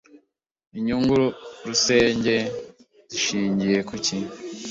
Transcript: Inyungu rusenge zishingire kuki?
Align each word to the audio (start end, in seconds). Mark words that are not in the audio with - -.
Inyungu 0.77 1.13
rusenge 1.65 2.35
zishingire 3.11 3.77
kuki? 3.89 4.15